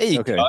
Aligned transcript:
You 0.00 0.20
Okay. 0.20 0.36
go. 0.36 0.46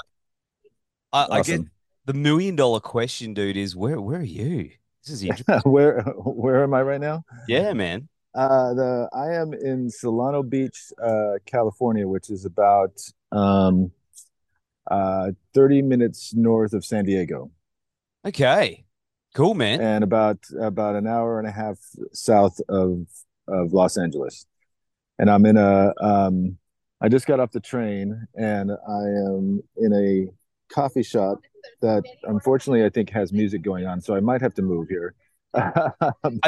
I, 1.11 1.27
I 1.31 1.41
get 1.41 1.61
the 2.05 2.13
million 2.13 2.55
dollar 2.55 2.79
question, 2.79 3.33
dude, 3.33 3.57
is 3.57 3.75
where 3.75 3.99
where 3.99 4.19
are 4.19 4.23
you? 4.23 4.71
This 5.03 5.15
is 5.15 5.23
interesting. 5.23 5.59
Where 5.71 6.01
where 6.01 6.63
am 6.63 6.73
I 6.73 6.81
right 6.81 7.01
now? 7.01 7.23
yeah, 7.47 7.73
man. 7.73 8.09
Uh, 8.33 8.73
the 8.73 9.09
I 9.13 9.33
am 9.33 9.53
in 9.53 9.87
Solana 9.87 10.47
Beach, 10.47 10.91
uh, 11.01 11.39
California, 11.45 12.07
which 12.07 12.29
is 12.29 12.45
about 12.45 12.99
um, 13.31 13.91
uh, 14.89 15.31
30 15.53 15.81
minutes 15.83 16.33
north 16.35 16.73
of 16.73 16.83
San 16.85 17.05
Diego 17.05 17.49
Okay. 18.25 18.84
Cool, 19.35 19.53
man. 19.53 19.81
and 19.81 20.03
about 20.03 20.39
about 20.59 20.95
an 20.95 21.05
hour 21.05 21.37
and 21.39 21.47
a 21.47 21.51
half 21.51 21.77
south 22.13 22.59
of 22.69 23.05
of 23.47 23.73
Los 23.73 23.97
Angeles. 23.97 24.45
And 25.19 25.29
I'm 25.29 25.45
in 25.45 25.57
a 25.57 25.93
um, 26.01 26.57
I 27.01 27.09
just 27.09 27.27
got 27.27 27.39
off 27.39 27.51
the 27.51 27.59
train 27.59 28.27
and 28.35 28.71
I 28.71 29.01
am 29.27 29.61
in 29.77 29.93
a 29.93 30.73
coffee 30.73 31.03
shop 31.03 31.39
that 31.81 32.03
unfortunately 32.23 32.83
I 32.85 32.89
think 32.89 33.09
has 33.11 33.31
music 33.33 33.61
going 33.61 33.85
on, 33.85 34.01
so 34.01 34.15
I 34.15 34.21
might 34.21 34.41
have 34.41 34.53
to 34.55 34.61
move 34.61 34.87
here. 34.89 35.13
I 35.53 35.81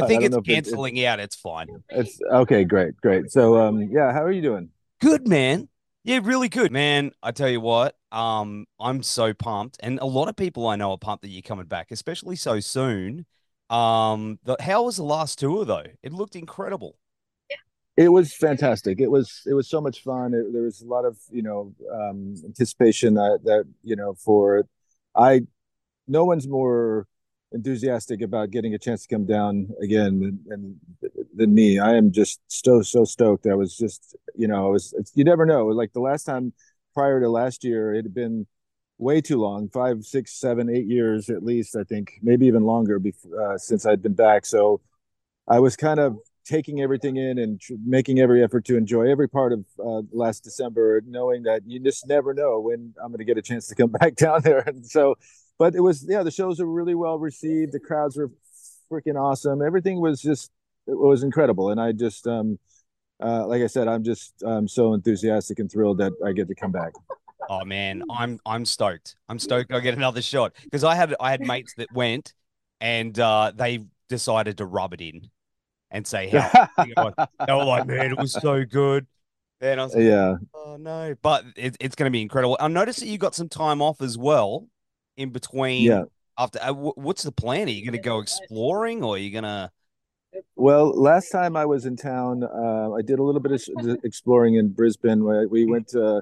think 0.07 0.21
don't 0.21 0.23
it's 0.23 0.35
if 0.37 0.39
it- 0.47 0.49
it- 0.49 0.63
canceling 0.65 1.05
out. 1.05 1.19
It's 1.19 1.35
fine. 1.35 1.67
It's 1.89 2.19
okay, 2.31 2.63
great, 2.63 2.95
great. 3.01 3.31
So 3.31 3.57
um 3.57 3.81
yeah, 3.91 4.11
how 4.13 4.23
are 4.23 4.31
you 4.31 4.41
doing? 4.41 4.69
Good, 5.01 5.27
man. 5.27 5.67
Yeah, 6.03 6.19
really 6.23 6.47
good, 6.49 6.71
man. 6.71 7.11
I 7.21 7.31
tell 7.31 7.49
you 7.49 7.59
what, 7.59 7.97
um, 8.11 8.65
I'm 8.79 9.03
so 9.03 9.33
pumped, 9.33 9.77
and 9.81 9.99
a 9.99 10.05
lot 10.05 10.29
of 10.29 10.35
people 10.37 10.67
I 10.67 10.75
know 10.77 10.91
are 10.91 10.97
pumped 10.97 11.23
that 11.23 11.29
you're 11.29 11.41
coming 11.41 11.65
back, 11.65 11.91
especially 11.91 12.37
so 12.37 12.59
soon. 12.61 13.25
Um, 13.69 14.39
the, 14.43 14.55
how 14.61 14.83
was 14.83 14.95
the 14.97 15.03
last 15.03 15.39
tour 15.39 15.65
though? 15.65 15.83
It 16.03 16.13
looked 16.13 16.35
incredible. 16.37 16.97
It 17.95 18.09
was 18.09 18.33
fantastic. 18.33 18.99
It 18.99 19.09
was 19.09 19.41
it 19.47 19.53
was 19.55 19.67
so 19.69 19.81
much 19.81 20.03
fun. 20.03 20.33
It, 20.33 20.53
there 20.53 20.61
was 20.63 20.81
a 20.81 20.85
lot 20.85 21.03
of, 21.05 21.17
you 21.31 21.41
know, 21.41 21.73
um 21.91 22.35
anticipation 22.45 23.15
that 23.15 23.39
that, 23.45 23.65
you 23.83 23.95
know, 23.95 24.13
for 24.13 24.67
I 25.15 25.41
no 26.07 26.25
one's 26.25 26.47
more 26.47 27.07
enthusiastic 27.53 28.21
about 28.21 28.51
getting 28.51 28.73
a 28.73 28.79
chance 28.79 29.03
to 29.03 29.15
come 29.15 29.25
down 29.25 29.69
again 29.81 30.39
and, 30.49 30.75
than, 31.35 31.53
me. 31.53 31.79
I 31.79 31.95
am 31.95 32.11
just 32.11 32.39
so 32.47 32.81
so 32.81 33.03
stoked. 33.05 33.47
I 33.47 33.55
was 33.55 33.77
just, 33.77 34.15
you 34.35 34.47
know, 34.47 34.67
I 34.67 34.69
was 34.69 34.93
you 35.15 35.23
never 35.23 35.45
know. 35.45 35.67
Like 35.67 35.93
the 35.93 36.01
last 36.01 36.23
time 36.23 36.53
prior 36.93 37.19
to 37.21 37.29
last 37.29 37.63
year, 37.63 37.93
it 37.93 38.03
had 38.03 38.13
been 38.13 38.47
way 38.97 39.21
too 39.21 39.37
long 39.39 39.69
five 39.69 40.03
six 40.03 40.33
seven 40.33 40.69
eight 40.69 40.87
years 40.87 41.29
at 41.29 41.43
least 41.43 41.75
i 41.75 41.83
think 41.83 42.13
maybe 42.21 42.47
even 42.47 42.63
longer 42.63 42.99
uh, 43.39 43.57
since 43.57 43.85
i'd 43.85 44.01
been 44.01 44.13
back 44.13 44.45
so 44.45 44.81
i 45.47 45.59
was 45.59 45.75
kind 45.75 45.99
of 45.99 46.17
taking 46.45 46.81
everything 46.81 47.17
in 47.17 47.37
and 47.37 47.61
tr- 47.61 47.73
making 47.85 48.19
every 48.19 48.43
effort 48.43 48.65
to 48.65 48.75
enjoy 48.75 49.09
every 49.09 49.29
part 49.29 49.53
of 49.53 49.65
uh, 49.79 50.01
last 50.11 50.43
december 50.43 51.01
knowing 51.05 51.43
that 51.43 51.61
you 51.67 51.79
just 51.79 52.07
never 52.07 52.33
know 52.33 52.59
when 52.59 52.93
i'm 53.03 53.09
going 53.09 53.19
to 53.19 53.25
get 53.25 53.37
a 53.37 53.41
chance 53.41 53.67
to 53.67 53.75
come 53.75 53.91
back 53.99 54.15
down 54.15 54.41
there 54.41 54.59
and 54.65 54.85
so 54.85 55.15
but 55.57 55.75
it 55.75 55.81
was 55.81 56.05
yeah 56.07 56.23
the 56.23 56.31
shows 56.31 56.59
were 56.59 56.65
really 56.65 56.95
well 56.95 57.17
received 57.19 57.71
the 57.71 57.79
crowds 57.79 58.17
were 58.17 58.31
freaking 58.91 59.19
awesome 59.19 59.61
everything 59.61 59.99
was 59.99 60.21
just 60.21 60.51
it 60.87 60.97
was 60.97 61.23
incredible 61.23 61.71
and 61.71 61.79
i 61.79 61.91
just 61.91 62.27
um 62.27 62.57
uh, 63.23 63.45
like 63.47 63.61
i 63.61 63.67
said 63.67 63.87
i'm 63.87 64.03
just 64.03 64.33
i'm 64.45 64.67
so 64.67 64.93
enthusiastic 64.93 65.59
and 65.59 65.71
thrilled 65.71 65.97
that 65.97 66.13
i 66.25 66.31
get 66.31 66.47
to 66.47 66.55
come 66.55 66.71
back 66.71 66.93
Oh 67.49 67.63
man, 67.63 68.03
I'm 68.11 68.39
I'm 68.45 68.65
stoked. 68.65 69.15
I'm 69.29 69.39
stoked. 69.39 69.71
I 69.71 69.79
get 69.79 69.93
another 69.93 70.21
shot 70.21 70.53
because 70.63 70.83
I 70.83 70.95
had 70.95 71.15
I 71.19 71.31
had 71.31 71.39
mates 71.39 71.73
that 71.77 71.87
went, 71.93 72.33
and 72.81 73.17
uh, 73.17 73.53
they 73.55 73.85
decided 74.09 74.57
to 74.57 74.65
rub 74.65 74.93
it 74.93 75.01
in, 75.01 75.29
and 75.89 76.05
say 76.05 76.27
how 76.27 76.67
they 76.77 76.93
were 77.53 77.63
like, 77.63 77.87
man, 77.87 78.11
it 78.11 78.17
was 78.17 78.33
so 78.33 78.65
good. 78.65 79.07
And 79.61 79.79
I 79.79 79.83
was 79.85 79.95
like, 79.95 80.03
yeah 80.03 80.35
oh 80.53 80.77
no, 80.77 81.15
but 81.21 81.45
it, 81.55 81.77
it's 81.79 81.95
going 81.95 82.05
to 82.05 82.11
be 82.11 82.21
incredible. 82.21 82.57
I 82.59 82.67
noticed 82.67 82.99
that 82.99 83.07
you 83.07 83.17
got 83.17 83.33
some 83.33 83.49
time 83.49 83.81
off 83.81 84.01
as 84.01 84.17
well 84.17 84.67
in 85.17 85.31
between. 85.31 85.83
yeah 85.83 86.03
After, 86.37 86.59
uh, 86.61 86.73
wh- 86.73 86.97
what's 86.97 87.23
the 87.23 87.31
plan? 87.31 87.67
Are 87.67 87.71
you 87.71 87.83
going 87.83 87.99
to 88.01 88.09
go 88.09 88.19
exploring, 88.19 89.03
or 89.03 89.15
are 89.15 89.17
you 89.17 89.31
going 89.31 89.43
to? 89.43 89.71
Well, 90.55 90.89
last 90.89 91.29
time 91.29 91.55
I 91.55 91.65
was 91.65 91.85
in 91.85 91.95
town, 91.95 92.43
uh, 92.43 92.91
I 92.93 93.01
did 93.01 93.19
a 93.19 93.23
little 93.23 93.41
bit 93.41 93.51
of 93.51 93.97
exploring 94.03 94.55
in 94.55 94.69
Brisbane. 94.69 95.23
Where 95.23 95.47
we 95.47 95.65
went 95.65 95.89
to 95.89 96.21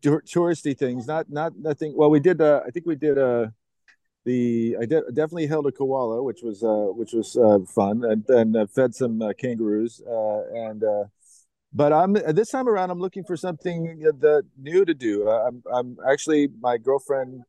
tour- 0.00 0.22
touristy 0.22 0.76
things, 0.76 1.06
not 1.06 1.30
not 1.30 1.52
nothing. 1.58 1.94
Well, 1.96 2.10
we 2.10 2.20
did. 2.20 2.40
Uh, 2.40 2.62
I 2.66 2.70
think 2.70 2.86
we 2.86 2.96
did. 2.96 3.18
Uh, 3.18 3.48
the 4.24 4.76
I 4.80 4.86
de- 4.86 5.10
definitely 5.12 5.46
held 5.46 5.66
a 5.66 5.72
koala, 5.72 6.22
which 6.22 6.40
was 6.42 6.62
uh, 6.62 6.92
which 6.94 7.12
was 7.12 7.36
uh, 7.36 7.58
fun, 7.66 8.04
and 8.04 8.24
then 8.28 8.54
uh, 8.54 8.66
fed 8.66 8.94
some 8.94 9.22
uh, 9.22 9.32
kangaroos. 9.32 10.00
Uh, 10.06 10.42
and 10.54 10.84
uh, 10.84 11.04
but 11.72 11.92
I'm 11.92 12.12
this 12.12 12.50
time 12.50 12.68
around, 12.68 12.90
I'm 12.90 13.00
looking 13.00 13.24
for 13.24 13.36
something 13.36 13.98
that 14.20 14.44
new 14.56 14.84
to 14.84 14.94
do. 14.94 15.28
Uh, 15.28 15.48
I'm 15.48 15.62
I'm 15.72 15.96
actually 16.08 16.48
my 16.60 16.78
girlfriend 16.78 17.42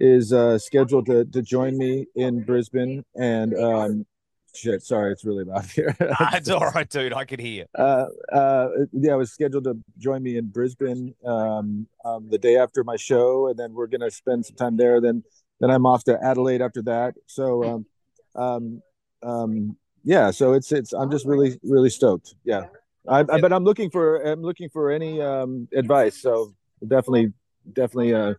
is 0.00 0.32
uh, 0.32 0.58
scheduled 0.58 1.06
to 1.06 1.24
to 1.26 1.42
join 1.42 1.76
me 1.76 2.06
in 2.14 2.42
Brisbane, 2.42 3.04
and 3.14 3.54
um, 3.54 4.06
shit, 4.54 4.82
sorry, 4.82 5.12
it's 5.12 5.24
really 5.24 5.44
loud 5.44 5.66
here. 5.66 5.94
It's 6.32 6.50
all 6.50 6.70
right, 6.74 6.88
dude. 6.88 7.12
I 7.12 7.24
could 7.24 7.40
hear. 7.40 7.66
uh, 7.78 8.06
uh, 8.32 8.68
yeah, 8.92 9.12
I 9.12 9.16
was 9.16 9.32
scheduled 9.32 9.64
to 9.64 9.78
join 9.98 10.22
me 10.22 10.36
in 10.36 10.48
Brisbane 10.48 11.14
um, 11.24 11.86
um, 12.04 12.28
the 12.30 12.38
day 12.38 12.56
after 12.56 12.84
my 12.84 12.96
show, 12.96 13.48
and 13.48 13.58
then 13.58 13.72
we're 13.74 13.86
gonna 13.86 14.10
spend 14.10 14.46
some 14.46 14.56
time 14.56 14.76
there. 14.76 15.00
Then, 15.00 15.22
then 15.60 15.70
I'm 15.70 15.86
off 15.86 16.04
to 16.04 16.18
Adelaide 16.22 16.62
after 16.62 16.82
that. 16.82 17.14
So, 17.26 17.64
um, 17.64 17.86
um, 18.34 18.82
um, 19.22 19.76
yeah, 20.04 20.30
so 20.30 20.52
it's 20.52 20.72
it's. 20.72 20.92
I'm 20.92 21.10
just 21.10 21.26
really 21.26 21.58
really 21.62 21.90
stoked. 21.90 22.34
Yeah, 22.44 22.66
I, 23.08 23.20
I 23.20 23.40
but 23.40 23.52
I'm 23.52 23.64
looking 23.64 23.90
for 23.90 24.22
I'm 24.22 24.42
looking 24.42 24.68
for 24.68 24.90
any 24.90 25.20
um, 25.20 25.68
advice. 25.74 26.20
So 26.20 26.54
definitely 26.86 27.32
definitely 27.72 28.14
uh, 28.14 28.34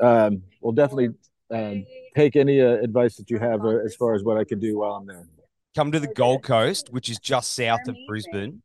um, 0.00 0.42
we'll 0.60 0.72
definitely 0.72 1.10
um, 1.50 1.86
take 2.16 2.36
any 2.36 2.60
uh, 2.60 2.76
advice 2.82 3.16
that 3.16 3.30
you 3.30 3.38
have 3.38 3.64
uh, 3.64 3.78
as 3.78 3.94
far 3.96 4.14
as 4.14 4.22
what 4.22 4.36
I 4.36 4.44
can 4.44 4.58
do 4.58 4.78
while 4.78 4.92
I'm 4.94 5.06
there. 5.06 5.26
Come 5.74 5.92
to 5.92 6.00
the 6.00 6.08
Gold 6.08 6.42
Coast, 6.42 6.88
which 6.90 7.08
is 7.10 7.18
just 7.18 7.54
south 7.54 7.86
of 7.86 7.96
Brisbane. 8.06 8.62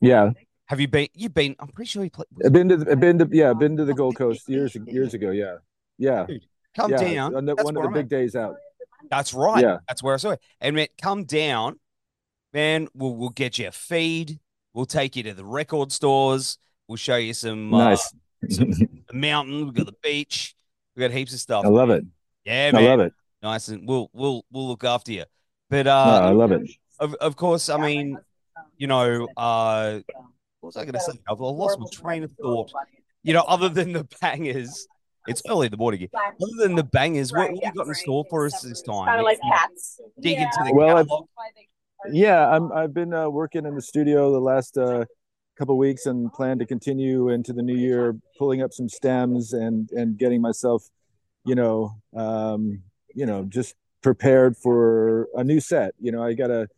Yeah, 0.00 0.32
Have 0.66 0.80
you 0.80 0.88
been? 0.88 1.08
You've 1.14 1.32
been. 1.32 1.56
I'm 1.58 1.68
pretty 1.68 1.88
sure 1.88 2.04
you 2.04 2.10
played. 2.10 2.26
I've 2.44 2.52
been 2.52 2.68
to 2.68 2.86
I've 2.90 3.00
been 3.00 3.18
to 3.18 3.28
yeah, 3.32 3.50
I've 3.50 3.58
been 3.58 3.76
to 3.78 3.84
the 3.86 3.94
Gold 3.94 4.16
Coast 4.16 4.46
years 4.48 4.76
years 4.86 5.14
ago. 5.14 5.30
Yeah, 5.30 5.56
yeah, 5.96 6.26
Come 6.76 6.90
yeah. 6.90 6.96
down. 6.98 7.34
On 7.34 7.44
the, 7.46 7.54
That's 7.54 7.64
one 7.64 7.76
of 7.76 7.82
the 7.82 7.88
I'm 7.88 7.94
big 7.94 8.08
days 8.08 8.36
out. 8.36 8.56
That's 9.10 9.32
right. 9.32 9.62
Yeah. 9.62 9.78
That's 9.88 10.02
where 10.02 10.14
I 10.14 10.16
saw 10.18 10.30
it. 10.30 10.40
And 10.60 10.76
man, 10.76 10.88
come 11.00 11.24
down, 11.24 11.78
man. 12.52 12.88
We'll 12.94 13.14
we'll 13.16 13.30
get 13.30 13.58
you 13.58 13.68
a 13.68 13.72
feed. 13.72 14.40
We'll 14.74 14.86
take 14.86 15.16
you 15.16 15.22
to 15.24 15.34
the 15.34 15.44
record 15.44 15.92
stores. 15.92 16.58
We'll 16.88 16.96
show 16.96 17.16
you 17.16 17.32
some 17.32 17.72
uh, 17.72 17.90
Nice. 17.90 18.12
the 18.42 18.88
mountain. 19.12 19.64
We've 19.64 19.74
got 19.74 19.86
the 19.86 19.94
beach. 20.02 20.53
We've 20.96 21.08
got 21.08 21.16
heaps 21.16 21.32
of 21.34 21.40
stuff. 21.40 21.64
I 21.64 21.68
love 21.68 21.90
it. 21.90 22.04
Yeah, 22.44 22.70
man. 22.72 22.84
I 22.84 22.88
love 22.88 23.00
it. 23.00 23.12
Nice, 23.42 23.68
and 23.68 23.86
we'll 23.88 24.10
we'll 24.12 24.44
we'll 24.50 24.68
look 24.68 24.84
after 24.84 25.12
you. 25.12 25.24
But 25.70 25.86
No, 25.86 25.92
uh, 25.92 26.20
I 26.24 26.30
love 26.30 26.52
it. 26.52 26.62
of 27.00 27.14
of 27.14 27.36
course, 27.36 27.68
I 27.68 27.76
mean, 27.78 28.16
you 28.76 28.86
know, 28.86 29.26
uh, 29.36 30.00
what 30.60 30.68
was 30.68 30.76
I 30.76 30.82
going 30.84 30.94
to 30.94 31.00
say? 31.00 31.12
I've 31.28 31.40
lost 31.40 31.78
my 31.78 31.86
train 31.92 32.22
of 32.24 32.32
thought. 32.40 32.72
You 33.22 33.32
know, 33.32 33.42
other 33.42 33.68
than 33.68 33.92
the 33.92 34.06
bangers, 34.20 34.86
it's 35.26 35.42
early 35.48 35.66
in 35.66 35.70
the 35.70 35.76
morning. 35.78 36.08
Other 36.14 36.32
than 36.62 36.74
the 36.74 36.84
bangers, 36.84 37.32
what, 37.32 37.48
have 37.48 37.56
you 37.56 37.72
got 37.76 37.86
in 37.86 37.94
store 37.94 38.24
for 38.30 38.46
us 38.46 38.60
this 38.60 38.82
time? 38.82 39.06
Kind 39.06 39.20
of 39.20 39.24
like 39.24 39.38
cats. 39.40 40.00
Dig 40.20 40.38
into 40.38 40.50
the 40.64 40.72
Well, 40.74 40.96
I've- 40.98 41.08
catalog. 41.08 41.26
Yeah, 42.12 42.46
I'm 42.50 42.70
I've 42.72 42.92
been 42.92 43.14
uh, 43.14 43.30
working 43.30 43.64
in 43.64 43.74
the 43.74 43.80
studio 43.82 44.30
the 44.30 44.38
last 44.40 44.76
uh, 44.76 45.06
couple 45.56 45.76
weeks 45.78 46.06
and 46.06 46.32
plan 46.32 46.58
to 46.58 46.66
continue 46.66 47.28
into 47.28 47.52
the 47.52 47.62
new 47.62 47.76
year, 47.76 48.16
pulling 48.38 48.62
up 48.62 48.72
some 48.72 48.88
stems 48.88 49.52
and 49.52 49.90
and 49.92 50.18
getting 50.18 50.40
myself, 50.40 50.88
you 51.44 51.54
know, 51.54 51.94
um, 52.16 52.82
you 53.14 53.26
know, 53.26 53.44
just 53.44 53.74
prepared 54.02 54.56
for 54.56 55.28
a 55.34 55.44
new 55.44 55.60
set. 55.60 55.94
You 56.00 56.12
know, 56.12 56.22
I 56.22 56.34
gotta, 56.34 56.68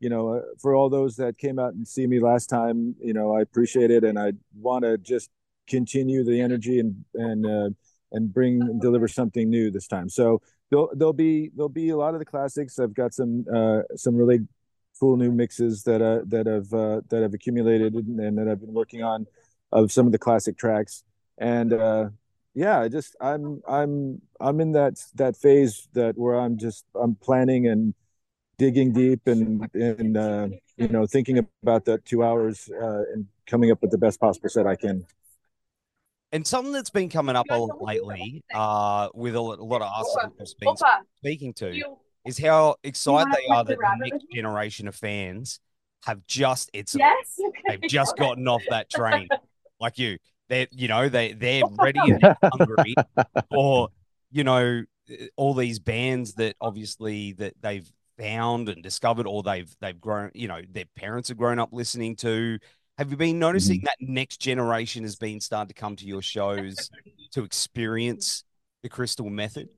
you 0.00 0.08
know, 0.08 0.34
uh, 0.34 0.40
for 0.60 0.74
all 0.74 0.90
those 0.90 1.16
that 1.16 1.38
came 1.38 1.58
out 1.58 1.74
and 1.74 1.86
see 1.86 2.06
me 2.06 2.20
last 2.20 2.46
time, 2.46 2.94
you 3.00 3.14
know, 3.14 3.34
I 3.34 3.40
appreciate 3.40 3.90
it, 3.90 4.04
and 4.04 4.18
I 4.18 4.32
want 4.58 4.84
to 4.84 4.98
just 4.98 5.30
continue 5.68 6.24
the 6.24 6.40
energy 6.40 6.80
and 6.80 7.04
and 7.14 7.46
uh, 7.46 7.70
and 8.12 8.32
bring 8.32 8.62
and 8.62 8.80
deliver 8.80 9.08
something 9.08 9.48
new 9.48 9.70
this 9.70 9.86
time. 9.86 10.08
So 10.08 10.40
there'll 10.70 10.90
there'll 10.94 11.12
be 11.12 11.50
there'll 11.54 11.68
be 11.68 11.90
a 11.90 11.96
lot 11.96 12.14
of 12.14 12.20
the 12.20 12.26
classics. 12.26 12.78
I've 12.78 12.94
got 12.94 13.14
some 13.14 13.44
uh, 13.54 13.82
some 13.96 14.16
really 14.16 14.40
cool 14.98 15.16
new 15.16 15.32
mixes 15.32 15.82
that 15.84 16.02
uh, 16.02 16.20
that 16.26 16.46
have 16.46 16.72
uh, 16.72 17.00
that 17.08 17.22
have 17.22 17.34
accumulated 17.34 17.94
and, 17.94 18.18
and 18.20 18.38
that 18.38 18.48
I've 18.48 18.60
been 18.60 18.72
working 18.72 19.02
on 19.02 19.26
of 19.72 19.92
some 19.92 20.06
of 20.06 20.12
the 20.12 20.18
classic 20.18 20.56
tracks. 20.56 21.04
And 21.38 21.72
uh, 21.72 22.10
yeah, 22.54 22.80
I 22.80 22.88
just 22.88 23.16
I'm 23.20 23.62
I'm 23.68 24.22
I'm 24.40 24.60
in 24.60 24.72
that 24.72 25.02
that 25.16 25.36
phase 25.36 25.88
that 25.94 26.16
where 26.16 26.38
I'm 26.38 26.56
just 26.56 26.84
I'm 26.94 27.16
planning 27.16 27.66
and 27.66 27.94
digging 28.56 28.92
deep 28.92 29.26
and 29.26 29.68
and 29.74 30.16
uh, 30.16 30.48
you 30.76 30.88
know 30.88 31.06
thinking 31.06 31.46
about 31.62 31.84
that 31.86 32.04
two 32.04 32.22
hours 32.22 32.70
uh, 32.70 33.02
and 33.12 33.26
coming 33.46 33.70
up 33.70 33.82
with 33.82 33.90
the 33.90 33.98
best 33.98 34.20
possible 34.20 34.48
set 34.48 34.66
I 34.66 34.76
can. 34.76 35.04
And 36.32 36.44
something 36.44 36.72
that's 36.72 36.90
been 36.90 37.08
coming 37.08 37.36
up 37.36 37.46
a 37.48 37.54
lot 37.54 37.80
lately, 37.80 38.42
uh, 38.52 39.08
with 39.14 39.36
a 39.36 39.40
lot, 39.40 39.60
of 39.60 39.82
us 39.82 40.16
that 40.16 40.32
I've 40.40 40.58
been 40.58 40.74
Opa, 40.74 40.98
speaking 41.18 41.52
to, 41.54 41.72
you. 41.72 41.96
Is 42.26 42.38
how 42.38 42.76
excited 42.82 43.32
they 43.32 43.54
are 43.54 43.64
that 43.64 43.78
the 43.78 43.96
next 44.10 44.26
generation 44.32 44.88
of 44.88 44.94
fans 44.94 45.60
have 46.04 46.26
just 46.26 46.70
it's 46.72 46.94
yes. 46.94 47.38
they've 47.68 47.88
just 47.88 48.16
gotten 48.16 48.46
off 48.48 48.62
that 48.70 48.90
train 48.90 49.28
like 49.80 49.98
you. 49.98 50.18
They're 50.48 50.66
you 50.70 50.88
know 50.88 51.08
they 51.08 51.32
they're 51.32 51.62
ready 51.78 52.00
and 52.00 52.36
hungry 52.42 52.94
or 53.50 53.88
you 54.30 54.44
know 54.44 54.84
all 55.36 55.54
these 55.54 55.78
bands 55.78 56.34
that 56.34 56.56
obviously 56.60 57.32
that 57.34 57.54
they've 57.60 57.90
found 58.18 58.68
and 58.68 58.82
discovered 58.82 59.26
or 59.26 59.42
they've 59.42 59.74
they've 59.80 60.00
grown 60.00 60.30
you 60.34 60.48
know 60.48 60.60
their 60.70 60.84
parents 60.96 61.28
have 61.28 61.38
grown 61.38 61.58
up 61.58 61.70
listening 61.72 62.14
to 62.16 62.58
have 62.98 63.10
you 63.10 63.16
been 63.16 63.38
noticing 63.38 63.78
mm-hmm. 63.78 63.86
that 63.86 63.96
next 64.00 64.36
generation 64.36 65.02
has 65.02 65.16
been 65.16 65.40
starting 65.40 65.68
to 65.68 65.74
come 65.74 65.96
to 65.96 66.06
your 66.06 66.22
shows 66.22 66.90
to 67.32 67.42
experience 67.42 68.44
the 68.82 68.88
crystal 68.88 69.28
method 69.28 69.68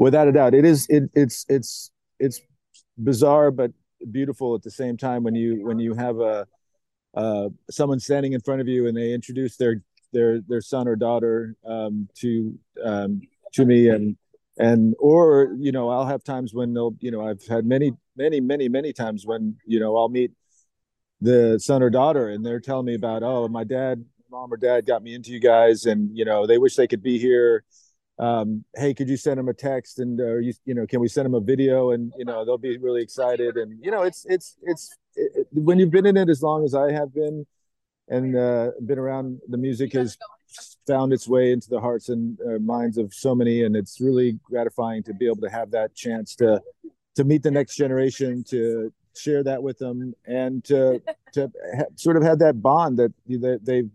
without 0.00 0.26
a 0.26 0.32
doubt. 0.32 0.54
It 0.54 0.64
is 0.64 0.86
it, 0.88 1.10
it's 1.14 1.44
it's 1.48 1.90
it's 2.18 2.40
bizarre 2.98 3.50
but 3.50 3.70
beautiful 4.10 4.54
at 4.54 4.62
the 4.62 4.70
same 4.70 4.96
time 4.96 5.22
when 5.22 5.34
you 5.34 5.64
when 5.64 5.78
you 5.78 5.94
have 5.94 6.18
a 6.18 6.46
uh, 7.14 7.48
someone 7.70 8.00
standing 8.00 8.32
in 8.32 8.40
front 8.40 8.60
of 8.60 8.68
you 8.68 8.86
and 8.86 8.96
they 8.96 9.12
introduce 9.12 9.56
their 9.56 9.82
their 10.12 10.40
their 10.40 10.62
son 10.62 10.88
or 10.88 10.96
daughter 10.96 11.54
um, 11.66 12.08
to 12.16 12.58
um, 12.82 13.20
to 13.52 13.66
me 13.66 13.88
and 13.90 14.16
and 14.58 14.94
or 14.98 15.54
you 15.58 15.70
know 15.70 15.90
I'll 15.90 16.06
have 16.06 16.24
times 16.24 16.54
when 16.54 16.72
they'll 16.72 16.96
you 17.00 17.10
know 17.10 17.26
I've 17.26 17.46
had 17.46 17.66
many 17.66 17.92
many 18.16 18.40
many 18.40 18.68
many 18.68 18.92
times 18.94 19.26
when 19.26 19.56
you 19.66 19.78
know 19.78 19.96
I'll 19.96 20.08
meet 20.08 20.32
the 21.20 21.58
son 21.60 21.82
or 21.82 21.90
daughter 21.90 22.30
and 22.30 22.44
they're 22.44 22.60
telling 22.60 22.86
me 22.86 22.94
about 22.94 23.22
oh 23.22 23.48
my 23.48 23.64
dad 23.64 24.02
mom 24.30 24.50
or 24.50 24.56
dad 24.56 24.86
got 24.86 25.02
me 25.02 25.14
into 25.14 25.30
you 25.30 25.40
guys 25.40 25.84
and 25.84 26.16
you 26.16 26.24
know 26.24 26.46
they 26.46 26.56
wish 26.56 26.76
they 26.76 26.86
could 26.86 27.02
be 27.02 27.18
here 27.18 27.64
um, 28.20 28.64
hey 28.76 28.92
could 28.92 29.08
you 29.08 29.16
send 29.16 29.38
them 29.38 29.48
a 29.48 29.54
text? 29.54 29.98
And 29.98 30.20
uh, 30.20 30.36
you 30.36 30.52
you 30.66 30.74
know 30.74 30.86
can 30.86 31.00
we 31.00 31.08
send 31.08 31.24
them 31.24 31.34
a 31.34 31.40
video? 31.40 31.90
And 31.92 32.12
you 32.16 32.24
know 32.24 32.44
they'll 32.44 32.58
be 32.58 32.76
really 32.76 33.02
excited. 33.02 33.56
And 33.56 33.82
you 33.82 33.90
know 33.90 34.02
it's 34.02 34.26
it's 34.28 34.56
it's 34.62 34.94
it, 35.16 35.48
when 35.52 35.78
you've 35.78 35.90
been 35.90 36.06
in 36.06 36.16
it 36.16 36.28
as 36.28 36.42
long 36.42 36.64
as 36.64 36.74
I 36.74 36.92
have 36.92 37.14
been 37.14 37.46
and 38.08 38.36
uh, 38.36 38.72
been 38.84 38.98
around 38.98 39.40
the 39.48 39.56
music 39.56 39.92
has 39.94 40.18
found 40.86 41.12
its 41.12 41.28
way 41.28 41.52
into 41.52 41.70
the 41.70 41.80
hearts 41.80 42.08
and 42.08 42.38
uh, 42.42 42.58
minds 42.58 42.98
of 42.98 43.14
so 43.14 43.34
many. 43.34 43.62
And 43.62 43.74
it's 43.74 44.00
really 44.00 44.38
gratifying 44.42 45.02
to 45.04 45.14
be 45.14 45.26
able 45.26 45.40
to 45.42 45.50
have 45.50 45.70
that 45.70 45.94
chance 45.94 46.34
to 46.36 46.60
to 47.14 47.24
meet 47.24 47.42
the 47.42 47.50
next 47.50 47.76
generation 47.76 48.44
to 48.48 48.92
share 49.16 49.42
that 49.44 49.62
with 49.62 49.78
them 49.78 50.14
and 50.26 50.62
to 50.64 51.00
to 51.32 51.50
ha- 51.76 51.84
sort 51.96 52.16
of 52.16 52.22
have 52.22 52.38
that 52.40 52.60
bond 52.60 52.98
that 52.98 53.12
that 53.26 53.60
they've 53.64 53.90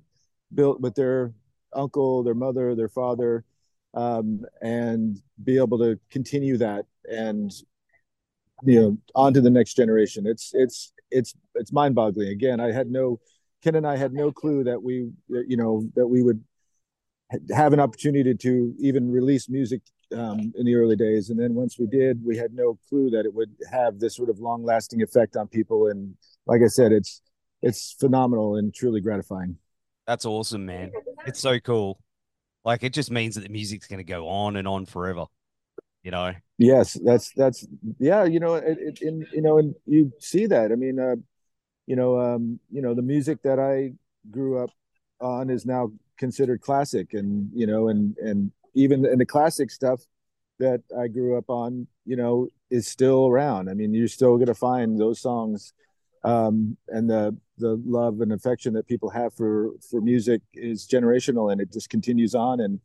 built 0.53 0.81
with 0.81 0.95
their 0.95 1.31
uncle 1.73 2.23
their 2.23 2.33
mother 2.33 2.75
their 2.75 2.89
father 2.89 3.43
um, 3.95 4.41
and 4.61 5.21
be 5.43 5.57
able 5.57 5.77
to 5.79 5.99
continue 6.11 6.57
that 6.57 6.85
and 7.05 7.51
you 8.63 8.81
know 8.81 8.97
on 9.15 9.33
to 9.33 9.41
the 9.41 9.49
next 9.49 9.75
generation 9.75 10.25
it's 10.25 10.51
it's 10.53 10.93
it's 11.11 11.35
it's 11.55 11.73
mind 11.73 11.93
boggling 11.93 12.29
again 12.29 12.59
i 12.59 12.71
had 12.71 12.89
no 12.89 13.19
ken 13.61 13.75
and 13.75 13.85
i 13.85 13.97
had 13.97 14.13
no 14.13 14.31
clue 14.31 14.63
that 14.63 14.81
we 14.81 15.09
you 15.29 15.57
know 15.57 15.83
that 15.95 16.07
we 16.07 16.23
would 16.23 16.41
have 17.51 17.73
an 17.73 17.79
opportunity 17.79 18.33
to 18.35 18.73
even 18.79 19.11
release 19.11 19.49
music 19.49 19.81
um, 20.13 20.53
in 20.55 20.65
the 20.65 20.75
early 20.75 20.95
days. 20.95 21.29
And 21.29 21.39
then 21.39 21.53
once 21.53 21.79
we 21.79 21.87
did, 21.87 22.23
we 22.23 22.37
had 22.37 22.53
no 22.53 22.77
clue 22.89 23.09
that 23.11 23.25
it 23.25 23.33
would 23.33 23.51
have 23.71 23.99
this 23.99 24.15
sort 24.15 24.29
of 24.29 24.39
long 24.39 24.63
lasting 24.63 25.01
effect 25.01 25.35
on 25.35 25.47
people. 25.47 25.87
And 25.87 26.15
like 26.45 26.61
I 26.63 26.67
said, 26.67 26.91
it's 26.91 27.21
it's 27.61 27.93
phenomenal 27.93 28.57
and 28.57 28.73
truly 28.73 29.01
gratifying. 29.01 29.57
That's 30.05 30.25
awesome, 30.25 30.65
man. 30.65 30.91
It's 31.25 31.39
so 31.39 31.59
cool. 31.59 31.99
Like 32.65 32.83
it 32.83 32.93
just 32.93 33.11
means 33.11 33.35
that 33.35 33.41
the 33.41 33.49
music's 33.49 33.87
going 33.87 33.99
to 33.99 34.03
go 34.03 34.27
on 34.27 34.57
and 34.57 34.67
on 34.67 34.85
forever. 34.85 35.25
You 36.03 36.11
know. 36.11 36.33
Yes, 36.57 36.99
that's 37.03 37.31
that's 37.35 37.65
yeah. 37.99 38.25
You 38.25 38.39
know, 38.39 38.55
it, 38.55 38.77
it, 38.79 39.01
in 39.01 39.25
you 39.31 39.41
know, 39.41 39.57
and 39.57 39.73
you 39.85 40.11
see 40.19 40.47
that. 40.47 40.71
I 40.71 40.75
mean, 40.75 40.99
uh, 40.99 41.15
you 41.87 41.95
know, 41.95 42.19
um, 42.19 42.59
you 42.71 42.81
know, 42.81 42.93
the 42.93 43.01
music 43.01 43.41
that 43.43 43.59
I 43.59 43.93
grew 44.29 44.59
up 44.59 44.71
on 45.21 45.49
is 45.49 45.65
now 45.65 45.91
considered 46.17 46.61
classic 46.61 47.13
and 47.13 47.49
you 47.53 47.67
know 47.67 47.89
and 47.89 48.17
and 48.17 48.51
even 48.73 49.05
in 49.05 49.19
the 49.19 49.25
classic 49.25 49.71
stuff 49.71 50.01
that 50.59 50.81
I 50.97 51.07
grew 51.07 51.37
up 51.37 51.49
on, 51.49 51.87
you 52.05 52.15
know, 52.15 52.49
is 52.69 52.87
still 52.87 53.27
around. 53.27 53.69
I 53.69 53.73
mean, 53.73 53.93
you're 53.93 54.07
still 54.07 54.35
going 54.35 54.47
to 54.47 54.55
find 54.55 54.99
those 54.99 55.21
songs, 55.21 55.73
um, 56.25 56.75
and 56.87 57.09
the 57.09 57.37
the 57.57 57.81
love 57.85 58.19
and 58.19 58.33
affection 58.33 58.73
that 58.73 58.87
people 58.87 59.09
have 59.11 59.33
for 59.33 59.71
for 59.89 60.01
music 60.01 60.41
is 60.53 60.87
generational, 60.87 61.51
and 61.51 61.61
it 61.61 61.71
just 61.71 61.89
continues 61.89 62.33
on. 62.33 62.59
And 62.59 62.79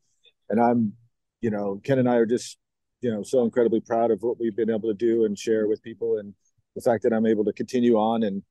and 0.50 0.60
I'm, 0.60 0.92
you 1.40 1.50
know, 1.50 1.80
Ken 1.82 1.98
and 1.98 2.08
I 2.08 2.16
are 2.16 2.26
just, 2.26 2.58
you 3.00 3.10
know, 3.10 3.22
so 3.22 3.42
incredibly 3.42 3.80
proud 3.80 4.10
of 4.10 4.22
what 4.22 4.38
we've 4.38 4.54
been 4.54 4.70
able 4.70 4.88
to 4.88 4.94
do 4.94 5.24
and 5.24 5.38
share 5.38 5.66
with 5.66 5.82
people, 5.82 6.18
and 6.18 6.34
the 6.76 6.82
fact 6.82 7.02
that 7.04 7.12
I'm 7.12 7.26
able 7.26 7.44
to 7.46 7.52
continue 7.52 7.96
on 7.96 8.22
and 8.22 8.42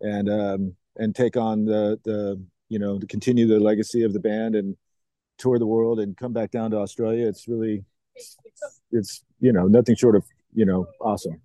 and 0.00 0.30
um, 0.30 0.76
and 0.96 1.14
take 1.14 1.36
on 1.36 1.64
the 1.64 1.98
the 2.04 2.40
you 2.68 2.78
know 2.78 2.98
to 3.00 3.06
continue 3.06 3.48
the 3.48 3.58
legacy 3.58 4.04
of 4.04 4.12
the 4.12 4.20
band 4.20 4.54
and 4.54 4.76
tour 5.38 5.58
the 5.58 5.66
world 5.66 5.98
and 5.98 6.16
come 6.16 6.32
back 6.32 6.52
down 6.52 6.70
to 6.70 6.78
Australia. 6.78 7.26
It's 7.26 7.48
really, 7.48 7.84
it's 8.92 9.24
you 9.40 9.52
know 9.52 9.66
nothing 9.66 9.96
short 9.96 10.14
of 10.14 10.24
you 10.54 10.64
know 10.64 10.86
awesome. 11.00 11.40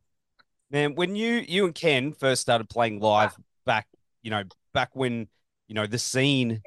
Man, 0.72 0.96
when 0.96 1.16
you 1.16 1.44
you 1.48 1.66
and 1.66 1.76
Ken 1.76 2.14
first 2.14 2.42
started 2.42 2.70
playing 2.70 3.02
live 3.02 3.36
back, 3.66 3.88
you 4.24 4.32
know, 4.32 4.44
back 4.74 4.90
when 4.94 5.28
you 5.68 5.76
know 5.76 5.86
the 5.86 6.00
scene, 6.00 6.62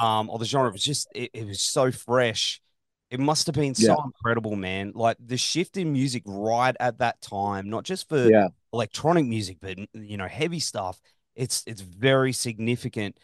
um, 0.00 0.28
or 0.28 0.38
the 0.38 0.44
genre 0.44 0.70
was 0.70 0.82
just 0.82 1.08
it, 1.14 1.30
it 1.32 1.46
was 1.46 1.60
so 1.60 1.92
fresh. 1.92 2.60
It 3.08 3.20
must 3.20 3.46
have 3.46 3.54
been 3.54 3.76
so 3.76 3.92
yeah. 3.92 4.04
incredible, 4.04 4.56
man. 4.56 4.90
Like 4.94 5.16
the 5.24 5.36
shift 5.36 5.76
in 5.76 5.92
music 5.92 6.24
right 6.26 6.74
at 6.80 6.98
that 6.98 7.20
time, 7.20 7.70
not 7.70 7.84
just 7.84 8.08
for 8.08 8.28
yeah. 8.28 8.48
electronic 8.72 9.26
music, 9.26 9.58
but 9.60 9.78
you 9.94 10.16
know, 10.16 10.26
heavy 10.26 10.58
stuff. 10.58 11.00
It's 11.36 11.62
it's 11.66 11.82
very 11.82 12.32
significant. 12.32 13.16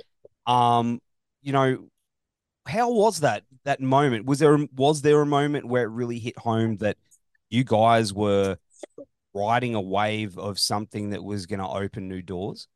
Um, 0.46 1.00
you 1.42 1.52
know, 1.52 1.88
how 2.66 2.92
was 2.92 3.20
that 3.20 3.42
that 3.64 3.80
moment? 3.80 4.26
Was 4.26 4.38
there 4.38 4.56
was 4.76 5.02
there 5.02 5.20
a 5.20 5.26
moment 5.26 5.66
where 5.66 5.82
it 5.82 5.90
really 5.90 6.20
hit 6.20 6.38
home 6.38 6.76
that 6.76 6.96
you 7.50 7.64
guys 7.64 8.12
were 8.12 8.56
riding 9.34 9.74
a 9.74 9.80
wave 9.80 10.38
of 10.38 10.58
something 10.58 11.10
that 11.10 11.24
was 11.24 11.46
going 11.46 11.60
to 11.60 11.68
open 11.68 12.08
new 12.08 12.22
doors? 12.22 12.68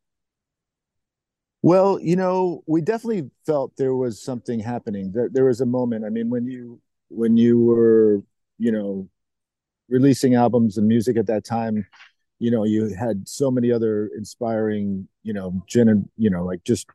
Well, 1.62 1.98
you 2.00 2.16
know, 2.16 2.62
we 2.66 2.80
definitely 2.80 3.30
felt 3.44 3.76
there 3.76 3.94
was 3.94 4.22
something 4.22 4.60
happening. 4.60 5.12
There, 5.12 5.28
there 5.30 5.44
was 5.46 5.60
a 5.60 5.66
moment. 5.66 6.04
I 6.04 6.10
mean, 6.10 6.30
when 6.30 6.46
you 6.46 6.80
when 7.08 7.36
you 7.36 7.58
were, 7.58 8.22
you 8.58 8.72
know, 8.72 9.08
releasing 9.88 10.34
albums 10.34 10.78
and 10.78 10.86
music 10.86 11.16
at 11.16 11.26
that 11.26 11.44
time, 11.44 11.86
you 12.38 12.50
know, 12.50 12.64
you 12.64 12.94
had 12.94 13.28
so 13.28 13.50
many 13.50 13.72
other 13.72 14.10
inspiring, 14.16 15.08
you 15.22 15.32
know, 15.32 15.62
gen, 15.66 16.08
you 16.16 16.30
know, 16.30 16.44
like 16.44 16.62
just, 16.64 16.86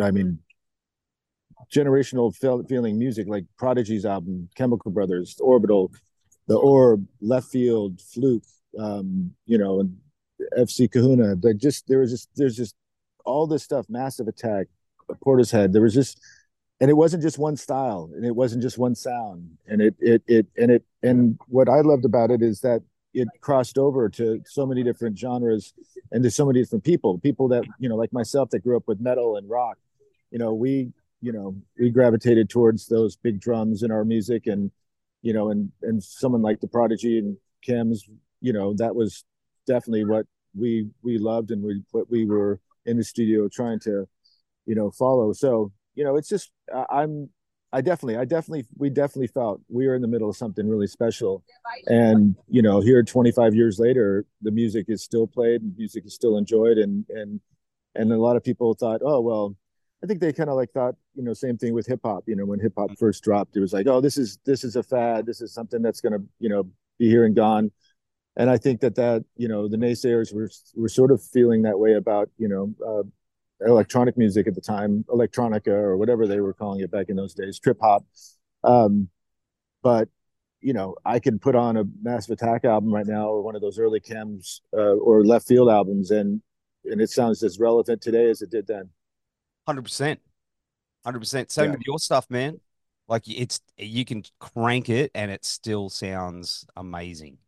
I 0.00 0.10
mean, 0.10 0.38
generational 1.72 2.34
feeling 2.68 2.98
music 2.98 3.26
like 3.28 3.44
Prodigy's 3.58 4.06
album, 4.06 4.48
Chemical 4.54 4.90
Brothers, 4.90 5.36
Orbital, 5.40 5.92
The 6.46 6.56
Orb, 6.56 7.06
Leftfield, 7.22 8.00
Fluke, 8.00 8.44
um, 8.78 9.32
you 9.46 9.58
know, 9.58 9.80
and 9.80 9.96
FC 10.56 10.90
Kahuna. 10.90 11.36
Like 11.42 11.58
just 11.58 11.86
there 11.88 11.98
was 11.98 12.10
just 12.10 12.28
there's 12.36 12.56
just 12.56 12.74
all 13.24 13.46
this 13.46 13.62
stuff, 13.62 13.86
Massive 13.88 14.28
Attack, 14.28 14.66
Porter's 15.22 15.52
Portishead. 15.52 15.72
There 15.72 15.82
was 15.82 15.94
just 15.94 16.20
and 16.80 16.90
it 16.90 16.94
wasn't 16.94 17.22
just 17.22 17.38
one 17.38 17.56
style 17.56 18.10
and 18.14 18.24
it 18.24 18.34
wasn't 18.34 18.62
just 18.62 18.78
one 18.78 18.94
sound 18.94 19.50
and 19.66 19.80
it 19.80 19.94
it 19.98 20.22
it 20.26 20.46
and 20.56 20.70
it 20.70 20.84
and 21.02 21.38
what 21.48 21.68
I 21.68 21.80
loved 21.80 22.04
about 22.04 22.30
it 22.30 22.42
is 22.42 22.60
that 22.60 22.82
it 23.14 23.28
crossed 23.40 23.78
over 23.78 24.08
to 24.10 24.40
so 24.46 24.66
many 24.66 24.82
different 24.82 25.18
genres 25.18 25.72
and 26.12 26.22
to 26.22 26.30
so 26.30 26.46
many 26.46 26.60
different 26.60 26.84
people 26.84 27.18
people 27.18 27.48
that 27.48 27.64
you 27.78 27.88
know 27.88 27.96
like 27.96 28.12
myself 28.12 28.50
that 28.50 28.60
grew 28.60 28.76
up 28.76 28.84
with 28.86 29.00
metal 29.00 29.36
and 29.36 29.48
rock 29.48 29.78
you 30.30 30.38
know 30.38 30.54
we 30.54 30.92
you 31.20 31.32
know 31.32 31.56
we 31.78 31.90
gravitated 31.90 32.48
towards 32.48 32.86
those 32.86 33.16
big 33.16 33.40
drums 33.40 33.82
in 33.82 33.90
our 33.90 34.04
music 34.04 34.46
and 34.46 34.70
you 35.22 35.32
know 35.32 35.50
and 35.50 35.72
and 35.82 36.02
someone 36.02 36.42
like 36.42 36.60
the 36.60 36.68
prodigy 36.68 37.18
and 37.18 37.36
Chems 37.66 38.02
you 38.40 38.52
know 38.52 38.74
that 38.74 38.94
was 38.94 39.24
definitely 39.66 40.04
what 40.04 40.26
we 40.56 40.88
we 41.02 41.18
loved 41.18 41.50
and 41.50 41.62
we 41.62 41.82
what 41.90 42.10
we 42.10 42.24
were 42.24 42.60
in 42.86 42.96
the 42.96 43.04
studio 43.04 43.48
trying 43.48 43.78
to 43.78 44.06
you 44.66 44.74
know 44.74 44.90
follow 44.90 45.32
so 45.32 45.72
you 45.94 46.04
know 46.04 46.16
it's 46.16 46.28
just 46.28 46.50
i'm 46.90 47.28
i 47.72 47.80
definitely 47.80 48.16
i 48.16 48.24
definitely 48.24 48.64
we 48.76 48.88
definitely 48.88 49.26
felt 49.26 49.60
we 49.68 49.86
were 49.86 49.94
in 49.94 50.02
the 50.02 50.08
middle 50.08 50.30
of 50.30 50.36
something 50.36 50.68
really 50.68 50.86
special 50.86 51.44
and 51.86 52.34
you 52.48 52.62
know 52.62 52.80
here 52.80 53.02
25 53.02 53.54
years 53.54 53.78
later 53.78 54.24
the 54.42 54.50
music 54.50 54.86
is 54.88 55.02
still 55.02 55.26
played 55.26 55.62
and 55.62 55.76
music 55.76 56.04
is 56.06 56.14
still 56.14 56.36
enjoyed 56.36 56.78
and 56.78 57.04
and 57.10 57.40
and 57.94 58.12
a 58.12 58.16
lot 58.16 58.36
of 58.36 58.44
people 58.44 58.74
thought 58.74 59.00
oh 59.04 59.20
well 59.20 59.54
I 60.02 60.06
think 60.06 60.20
they 60.20 60.32
kind 60.32 60.48
of 60.48 60.56
like 60.56 60.70
thought, 60.70 60.94
you 61.14 61.24
know, 61.24 61.32
same 61.32 61.58
thing 61.58 61.74
with 61.74 61.86
hip 61.86 62.00
hop. 62.04 62.24
You 62.26 62.36
know, 62.36 62.44
when 62.44 62.60
hip 62.60 62.74
hop 62.78 62.90
first 62.98 63.24
dropped, 63.24 63.56
it 63.56 63.60
was 63.60 63.72
like, 63.72 63.86
oh, 63.88 64.00
this 64.00 64.16
is 64.16 64.38
this 64.44 64.62
is 64.62 64.76
a 64.76 64.82
fad. 64.82 65.26
This 65.26 65.40
is 65.40 65.52
something 65.52 65.82
that's 65.82 66.00
going 66.00 66.12
to, 66.12 66.24
you 66.38 66.48
know, 66.48 66.64
be 66.98 67.08
here 67.08 67.24
and 67.24 67.34
gone. 67.34 67.72
And 68.38 68.48
I 68.48 68.56
think 68.56 68.80
that 68.80 68.94
that 68.94 69.24
you 69.36 69.48
know 69.48 69.68
the 69.68 69.76
naysayers 69.76 70.32
were 70.32 70.48
were 70.74 70.88
sort 70.88 71.10
of 71.10 71.22
feeling 71.22 71.62
that 71.62 71.78
way 71.78 71.94
about 71.94 72.30
you 72.38 72.48
know 72.48 72.72
uh, 72.86 73.66
electronic 73.68 74.16
music 74.16 74.46
at 74.46 74.54
the 74.54 74.60
time, 74.60 75.04
electronica 75.08 75.68
or 75.68 75.96
whatever 75.96 76.26
they 76.26 76.40
were 76.40 76.54
calling 76.54 76.80
it 76.80 76.90
back 76.90 77.08
in 77.08 77.16
those 77.16 77.34
days, 77.34 77.58
trip 77.58 77.78
hop. 77.82 78.06
Um, 78.62 79.08
but 79.82 80.08
you 80.60 80.72
know, 80.72 80.94
I 81.04 81.18
can 81.18 81.38
put 81.38 81.56
on 81.56 81.76
a 81.76 81.84
Massive 82.00 82.32
Attack 82.32 82.64
album 82.64 82.92
right 82.92 83.06
now, 83.06 83.28
or 83.28 83.42
one 83.42 83.56
of 83.56 83.60
those 83.60 83.78
early 83.78 84.00
Chems 84.00 84.60
uh, 84.72 84.94
or 84.94 85.22
Leftfield 85.22 85.72
albums, 85.72 86.12
and 86.12 86.40
and 86.84 87.00
it 87.00 87.10
sounds 87.10 87.42
as 87.42 87.58
relevant 87.58 88.00
today 88.00 88.30
as 88.30 88.40
it 88.40 88.50
did 88.50 88.68
then. 88.68 88.88
Hundred 89.66 89.82
percent, 89.82 90.20
hundred 91.04 91.18
percent. 91.18 91.50
Same 91.50 91.66
yeah. 91.66 91.70
with 91.72 91.86
your 91.86 91.98
stuff, 91.98 92.30
man. 92.30 92.60
Like 93.08 93.24
it's 93.26 93.60
you 93.76 94.04
can 94.04 94.22
crank 94.38 94.88
it 94.88 95.10
and 95.14 95.30
it 95.30 95.44
still 95.44 95.88
sounds 95.88 96.66
amazing. 96.76 97.38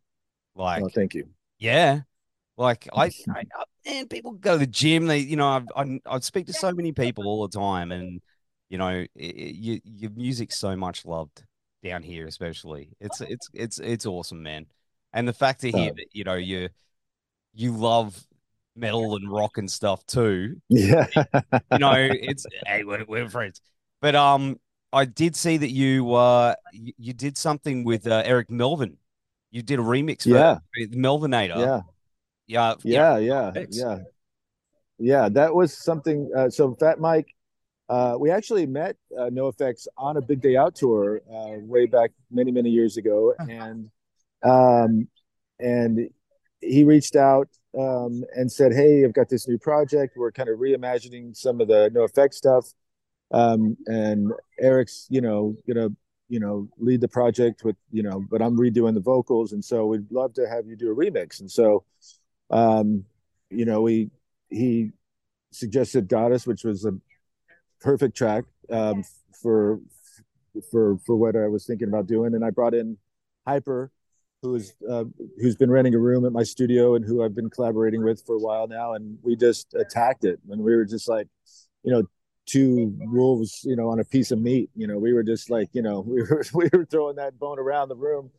Like, 0.55 0.83
oh, 0.83 0.89
thank 0.89 1.13
you. 1.13 1.27
Yeah, 1.59 2.01
like 2.57 2.87
I, 2.93 3.05
I, 3.35 3.43
and 3.85 4.09
people 4.09 4.33
go 4.33 4.53
to 4.53 4.59
the 4.59 4.67
gym. 4.67 5.07
They, 5.07 5.19
you 5.19 5.35
know, 5.35 5.47
I, 5.75 5.81
I, 5.81 5.99
I 6.05 6.19
speak 6.19 6.47
to 6.47 6.53
so 6.53 6.71
many 6.71 6.91
people 6.91 7.27
all 7.27 7.47
the 7.47 7.57
time, 7.57 7.91
and 7.91 8.21
you 8.69 8.77
know, 8.77 8.89
it, 8.89 9.09
it, 9.15 9.55
you, 9.55 9.81
your 9.83 10.11
music's 10.11 10.57
so 10.57 10.75
much 10.75 11.05
loved 11.05 11.43
down 11.83 12.03
here, 12.03 12.27
especially. 12.27 12.89
It's 12.99 13.21
it's 13.21 13.49
it's 13.53 13.79
it's 13.79 14.05
awesome, 14.05 14.43
man. 14.43 14.67
And 15.13 15.27
the 15.27 15.33
fact 15.33 15.61
to 15.61 15.71
hear 15.71 15.91
that 15.91 16.05
you 16.13 16.23
know 16.23 16.35
you 16.35 16.69
you 17.53 17.75
love 17.75 18.25
metal 18.75 19.15
and 19.15 19.31
rock 19.31 19.57
and 19.57 19.69
stuff 19.69 20.05
too. 20.05 20.61
Yeah, 20.69 21.07
you 21.15 21.79
know, 21.79 21.93
it's 22.11 22.45
hey, 22.65 22.83
we're, 22.83 23.05
we're 23.07 23.29
friends. 23.29 23.61
But 24.01 24.15
um, 24.15 24.59
I 24.93 25.05
did 25.05 25.35
see 25.35 25.57
that 25.57 25.71
you 25.71 26.13
uh 26.13 26.55
you, 26.73 26.93
you 26.97 27.13
did 27.13 27.37
something 27.37 27.83
with 27.83 28.07
uh, 28.07 28.23
Eric 28.25 28.49
Melvin. 28.49 28.97
You 29.51 29.61
did 29.61 29.79
a 29.79 29.83
remix 29.83 30.23
for 30.23 30.29
yeah. 30.29 30.59
Melvinator. 30.77 31.57
Yeah. 31.59 31.81
Yeah. 32.47 32.75
Yeah. 32.83 33.17
Yeah. 33.17 33.51
Yeah. 33.53 33.65
Yeah. 33.69 33.97
Yeah. 34.97 35.29
That 35.29 35.53
was 35.53 35.77
something. 35.77 36.31
Uh, 36.35 36.49
so 36.49 36.75
Fat 36.75 36.99
Mike 36.99 37.27
uh, 37.91 38.15
we 38.17 38.31
actually 38.31 38.65
met 38.65 38.95
uh, 39.19 39.29
Effects 39.29 39.85
on 39.97 40.15
a 40.15 40.21
Big 40.21 40.39
Day 40.39 40.55
Out 40.55 40.75
tour 40.75 41.21
uh, 41.29 41.57
way 41.59 41.85
back 41.85 42.11
many 42.31 42.49
many 42.49 42.69
years 42.69 42.95
ago, 42.95 43.33
and 43.37 43.89
um, 44.43 45.09
and 45.59 46.09
he 46.61 46.85
reached 46.85 47.17
out 47.17 47.49
um, 47.77 48.23
and 48.33 48.49
said, 48.49 48.71
"Hey, 48.73 49.03
I've 49.03 49.11
got 49.11 49.27
this 49.27 49.45
new 49.45 49.57
project. 49.57 50.15
We're 50.15 50.31
kind 50.31 50.47
of 50.47 50.57
reimagining 50.57 51.35
some 51.35 51.59
of 51.59 51.67
the 51.67 51.91
NOFX 51.93 52.35
stuff, 52.35 52.65
um, 53.31 53.75
and 53.87 54.31
Eric's, 54.59 55.07
you 55.09 55.19
know, 55.19 55.57
gonna." 55.67 55.89
You 56.31 56.39
know 56.39 56.67
lead 56.77 57.01
the 57.01 57.07
project 57.07 57.63
with 57.63 57.75
you 57.91 58.01
know 58.01 58.23
but 58.31 58.41
i'm 58.41 58.57
redoing 58.57 58.93
the 58.93 58.99
vocals 58.99 59.51
and 59.51 59.63
so 59.63 59.85
we'd 59.85 60.11
love 60.11 60.33
to 60.33 60.47
have 60.47 60.65
you 60.65 60.75
do 60.75 60.91
a 60.91 60.95
remix 60.95 61.41
and 61.41 61.51
so 61.51 61.83
um 62.49 63.03
you 63.49 63.65
know 63.65 63.81
we 63.81 64.09
he 64.49 64.91
suggested 65.51 66.07
goddess 66.07 66.47
which 66.47 66.63
was 66.63 66.85
a 66.85 66.93
perfect 67.81 68.15
track 68.15 68.45
um, 68.69 69.03
for 69.41 69.79
for 70.69 70.97
for 71.05 71.15
what 71.15 71.35
I 71.35 71.47
was 71.47 71.65
thinking 71.65 71.87
about 71.87 72.07
doing. 72.07 72.33
And 72.33 72.45
I 72.45 72.49
brought 72.49 72.73
in 72.73 72.97
Hyper, 73.47 73.91
who's 74.41 74.73
uh, 74.89 75.05
who's 75.39 75.55
been 75.55 75.71
renting 75.71 75.95
a 75.95 75.99
room 75.99 76.25
at 76.25 76.31
my 76.31 76.43
studio 76.43 76.95
and 76.95 77.03
who 77.03 77.23
I've 77.23 77.35
been 77.35 77.49
collaborating 77.49 78.03
with 78.03 78.23
for 78.25 78.35
a 78.35 78.39
while 78.39 78.67
now. 78.67 78.93
And 78.93 79.17
we 79.21 79.35
just 79.35 79.73
attacked 79.73 80.23
it, 80.23 80.39
and 80.49 80.61
we 80.61 80.75
were 80.75 80.85
just 80.85 81.09
like, 81.09 81.27
you 81.83 81.91
know, 81.91 82.03
two 82.45 82.93
wolves, 82.99 83.61
you 83.63 83.75
know, 83.75 83.89
on 83.89 83.99
a 83.99 84.03
piece 84.03 84.31
of 84.31 84.39
meat. 84.39 84.69
You 84.75 84.87
know, 84.87 84.97
we 84.97 85.13
were 85.13 85.23
just 85.23 85.49
like, 85.49 85.69
you 85.73 85.81
know, 85.81 86.01
we 86.07 86.21
were 86.21 86.43
we 86.53 86.69
were 86.71 86.85
throwing 86.85 87.15
that 87.17 87.39
bone 87.39 87.59
around 87.59 87.89
the 87.89 87.95
room 87.95 88.31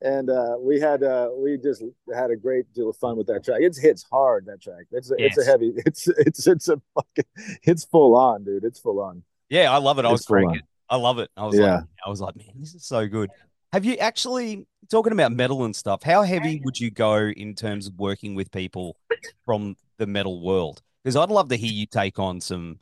and 0.00 0.30
uh, 0.30 0.56
we 0.58 0.78
had 0.78 1.02
uh, 1.02 1.28
we 1.36 1.56
just 1.58 1.82
had 2.14 2.30
a 2.30 2.36
great 2.36 2.72
deal 2.72 2.90
of 2.90 2.96
fun 2.96 3.16
with 3.16 3.26
that 3.26 3.44
track. 3.44 3.60
It 3.60 3.76
hits 3.76 4.04
hard 4.10 4.46
that 4.46 4.62
track. 4.62 4.86
It's 4.92 5.10
a, 5.10 5.14
yes. 5.18 5.36
it's 5.36 5.46
a 5.46 5.50
heavy. 5.50 5.72
It's 5.86 6.08
it's 6.08 6.46
it's 6.46 6.68
a 6.68 6.80
fucking 6.94 7.24
it's 7.62 7.84
full 7.84 8.14
on, 8.16 8.44
dude. 8.44 8.64
It's 8.64 8.78
full 8.78 9.00
on. 9.00 9.22
Yeah, 9.48 9.72
I 9.72 9.78
love 9.78 9.98
it. 9.98 10.04
I 10.04 10.12
was 10.12 10.24
cranking. 10.24 10.62
I 10.90 10.96
love 10.96 11.18
it. 11.18 11.30
I 11.36 11.46
was 11.46 11.58
yeah. 11.58 11.76
like, 11.76 11.84
I 12.06 12.10
was 12.10 12.20
like, 12.20 12.36
man, 12.36 12.52
this 12.56 12.74
is 12.74 12.84
so 12.84 13.06
good. 13.06 13.30
Have 13.72 13.84
you 13.84 13.96
actually 13.96 14.66
talking 14.90 15.12
about 15.12 15.32
metal 15.32 15.64
and 15.64 15.74
stuff? 15.74 16.02
How 16.02 16.22
heavy 16.22 16.62
would 16.64 16.78
you 16.78 16.90
go 16.90 17.28
in 17.28 17.54
terms 17.54 17.86
of 17.86 17.98
working 17.98 18.34
with 18.34 18.50
people 18.50 18.96
from 19.44 19.76
the 19.98 20.06
metal 20.06 20.40
world? 20.40 20.80
Because 21.02 21.16
I'd 21.16 21.30
love 21.30 21.48
to 21.50 21.56
hear 21.56 21.72
you 21.72 21.86
take 21.86 22.18
on 22.18 22.40
some 22.40 22.78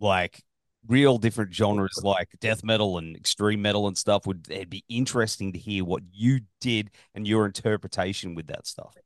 like 0.00 0.42
real 0.88 1.18
different 1.18 1.54
genres 1.54 2.00
like 2.02 2.28
death 2.40 2.64
metal 2.64 2.96
and 2.96 3.14
extreme 3.14 3.60
metal 3.60 3.86
and 3.86 3.98
stuff 3.98 4.26
would 4.26 4.46
it'd 4.50 4.70
be 4.70 4.84
interesting 4.88 5.52
to 5.52 5.58
hear 5.58 5.84
what 5.84 6.02
you 6.10 6.40
did 6.60 6.90
and 7.14 7.28
your 7.28 7.44
interpretation 7.44 8.34
with 8.34 8.46
that 8.46 8.66
stuff. 8.66 8.96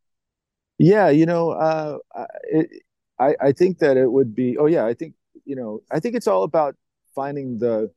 Yeah 0.79 1.09
you 1.09 1.27
know 1.27 1.51
uh 1.51 1.99
it, 2.45 2.83
i 3.19 3.35
i 3.41 3.53
think 3.53 3.79
that 3.79 3.97
it 3.97 4.11
would 4.11 4.35
be 4.35 4.57
oh 4.57 4.67
yeah 4.67 4.87
i 4.87 4.95
think 4.95 5.15
you 5.45 5.57
know 5.57 5.81
i 5.91 6.01
think 6.01 6.15
it's 6.15 6.27
all 6.27 6.45
about 6.45 6.75
finding 7.15 7.59
the 7.59 7.91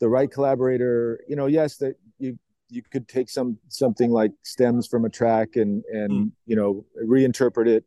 the 0.00 0.08
right 0.08 0.30
collaborator. 0.30 1.24
You 1.28 1.36
know 1.36 1.46
yes 1.46 1.76
that 1.78 1.96
you 2.18 2.38
you 2.68 2.82
could 2.82 3.08
take 3.08 3.28
some 3.28 3.58
something 3.68 4.10
like 4.10 4.32
stems 4.42 4.86
from 4.86 5.04
a 5.04 5.10
track 5.10 5.56
and 5.56 5.82
and 5.92 6.10
mm. 6.10 6.30
you 6.46 6.56
know 6.56 6.84
reinterpret 7.02 7.66
it. 7.66 7.84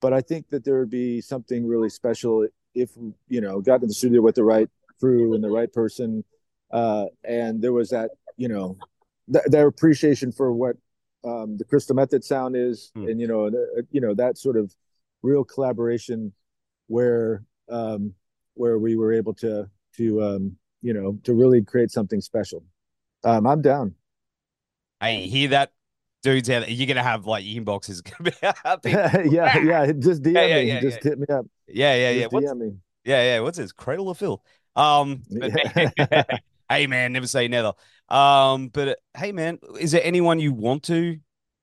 But 0.00 0.12
i 0.12 0.20
think 0.20 0.48
that 0.50 0.64
there 0.64 0.78
would 0.78 0.90
be 0.90 1.20
something 1.22 1.66
really 1.66 1.88
special 1.88 2.46
if 2.74 2.90
you 3.28 3.40
know 3.40 3.60
got 3.60 3.82
in 3.82 3.88
the 3.88 3.94
studio 3.94 4.20
with 4.20 4.34
the 4.34 4.44
right 4.44 4.68
crew 4.98 5.34
and 5.34 5.42
the 5.42 5.50
right 5.50 5.72
person 5.72 6.24
uh, 6.72 7.06
and 7.24 7.62
there 7.62 7.72
was 7.72 7.90
that 7.90 8.10
you 8.36 8.48
know 8.48 8.76
th- 9.32 9.44
their 9.46 9.66
appreciation 9.66 10.32
for 10.32 10.52
what 10.52 10.76
um, 11.24 11.56
the 11.56 11.64
crystal 11.64 11.96
method 11.96 12.22
sound 12.24 12.56
is 12.56 12.90
mm. 12.96 13.10
and 13.10 13.20
you 13.20 13.26
know 13.26 13.50
the, 13.50 13.86
you 13.90 14.00
know 14.00 14.14
that 14.14 14.36
sort 14.38 14.56
of 14.56 14.74
real 15.22 15.44
collaboration 15.44 16.32
where 16.88 17.42
um, 17.70 18.12
where 18.54 18.78
we 18.78 18.96
were 18.96 19.12
able 19.12 19.34
to 19.34 19.68
to 19.96 20.22
um, 20.22 20.56
you 20.82 20.92
know 20.92 21.18
to 21.24 21.34
really 21.34 21.62
create 21.62 21.90
something 21.90 22.20
special 22.20 22.64
um, 23.24 23.46
i'm 23.46 23.62
down 23.62 23.94
i 25.00 25.12
hear 25.12 25.48
that 25.48 25.72
dudes 26.24 26.48
out 26.50 26.68
you're 26.70 26.86
gonna 26.86 27.02
have 27.02 27.26
like 27.26 27.44
inboxes 27.44 28.02
gonna 28.02 28.30
be 28.30 28.48
happy. 28.64 28.90
yeah, 29.30 29.58
yeah. 29.58 29.92
Just 29.92 30.22
DM 30.22 30.34
yeah, 30.34 30.46
yeah, 30.46 30.56
me. 30.56 30.68
Yeah, 30.68 30.80
just 30.80 31.02
hit 31.02 31.18
me 31.18 31.26
up. 31.30 31.46
Yeah, 31.68 31.94
yeah, 31.94 32.10
yeah. 32.10 32.26
What's. 32.30 32.46
Yeah, 33.04 33.22
yeah. 33.22 33.40
What's 33.40 33.58
this? 33.58 33.72
Cradle 33.72 34.10
of 34.10 34.18
Filth. 34.18 34.40
Um 34.76 35.22
but, 35.30 35.52
hey 36.68 36.86
man, 36.86 37.12
never 37.12 37.26
say 37.26 37.48
never. 37.48 37.72
Um, 38.08 38.68
but 38.68 38.98
hey 39.16 39.32
man, 39.32 39.58
is 39.78 39.92
there 39.92 40.02
anyone 40.04 40.40
you 40.40 40.52
want 40.52 40.82
to 40.84 41.18